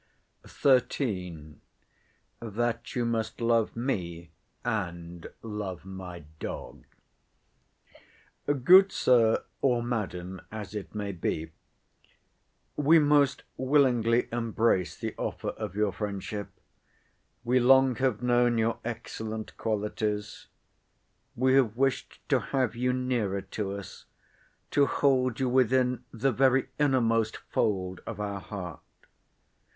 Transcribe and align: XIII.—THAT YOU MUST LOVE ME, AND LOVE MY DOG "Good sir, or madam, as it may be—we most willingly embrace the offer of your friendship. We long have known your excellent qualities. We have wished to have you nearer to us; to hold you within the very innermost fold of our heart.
XIII.—THAT 0.47 2.95
YOU 2.95 3.05
MUST 3.05 3.39
LOVE 3.39 3.75
ME, 3.75 4.31
AND 4.65 5.27
LOVE 5.43 5.85
MY 5.85 6.25
DOG 6.39 6.85
"Good 8.63 8.91
sir, 8.91 9.43
or 9.61 9.83
madam, 9.83 10.41
as 10.51 10.73
it 10.73 10.95
may 10.95 11.11
be—we 11.11 11.49
most 12.97 13.43
willingly 13.57 14.27
embrace 14.31 14.97
the 14.97 15.13
offer 15.19 15.49
of 15.49 15.75
your 15.75 15.91
friendship. 15.91 16.47
We 17.43 17.59
long 17.59 17.97
have 17.97 18.23
known 18.23 18.57
your 18.57 18.79
excellent 18.83 19.55
qualities. 19.55 20.47
We 21.35 21.53
have 21.53 21.77
wished 21.77 22.27
to 22.29 22.39
have 22.39 22.75
you 22.75 22.91
nearer 22.91 23.41
to 23.41 23.73
us; 23.73 24.05
to 24.71 24.87
hold 24.87 25.39
you 25.39 25.47
within 25.47 26.05
the 26.11 26.31
very 26.31 26.69
innermost 26.79 27.37
fold 27.51 28.01
of 28.07 28.19
our 28.19 28.39
heart. 28.39 28.79